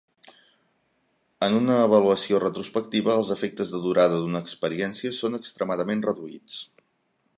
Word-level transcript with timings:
En 1.47 1.57
una 1.57 1.75
avaluació 1.81 2.39
retrospectiva, 2.43 3.13
els 3.21 3.31
efectes 3.35 3.75
de 3.75 3.83
durada 3.85 4.17
d'una 4.25 4.43
experiència 4.47 5.13
són 5.19 5.41
extremadament 5.41 6.03
reduïts. 6.11 6.59